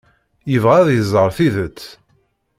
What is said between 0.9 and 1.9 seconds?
iẓer tidet.